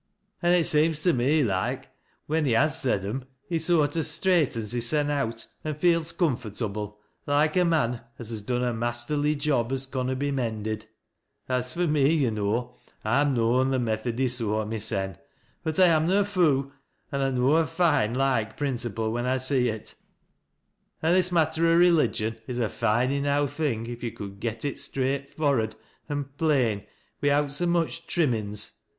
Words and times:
An' 0.41 0.53
it 0.53 0.63
seems 0.63 1.03
to 1.03 1.13
me 1.13 1.43
loike, 1.43 1.87
when 2.25 2.45
he 2.45 2.53
has 2.53 2.81
said 2.81 3.05
'em, 3.05 3.23
he 3.47 3.59
soart 3.59 3.95
o' 3.95 4.01
straightens 4.01 4.71
hissen 4.71 5.11
out, 5.11 5.45
an' 5.63 5.75
feels 5.75 6.11
comfortable, 6.11 6.99
loike 7.27 7.55
a 7.55 7.63
mon 7.63 8.01
as 8.17 8.31
has 8.31 8.41
done 8.41 8.63
a 8.63 8.73
ma&terly 8.73 9.37
job 9.37 9.71
as 9.71 9.85
conna 9.85 10.15
be 10.15 10.31
mended. 10.31 10.87
As 11.47 11.73
fur 11.73 11.85
me, 11.85 12.15
yo' 12.15 12.31
know, 12.31 12.77
I'm 13.05 13.35
noan 13.35 13.69
the 13.69 13.77
Methody 13.77 14.27
soart 14.27 14.69
mysen, 14.69 15.17
but 15.63 15.79
I 15.79 15.85
am 15.89 16.07
na 16.07 16.21
a 16.21 16.25
foo', 16.25 16.73
an' 17.11 17.21
I 17.21 17.29
know 17.29 17.57
a 17.57 17.67
foine 17.67 18.15
loike 18.15 18.57
principle 18.57 19.11
when 19.11 19.27
I 19.27 19.37
see 19.37 19.69
it, 19.69 19.93
an' 21.03 21.13
this 21.13 21.31
matter 21.31 21.67
o' 21.67 21.75
religion 21.75 22.37
is 22.47 22.57
a 22.57 22.69
foine 22.69 23.11
enow 23.11 23.45
thing 23.45 23.85
if 23.85 24.01
yo' 24.01 24.09
could 24.09 24.41
gel 24.41 24.53
it 24.63 24.77
straightfor'ard 24.79 25.75
an 26.09 26.23
plain 26.39 26.85
wi'out 27.21 27.51
so 27.51 27.67
much 27.67 28.07
trimmins. 28.07 28.71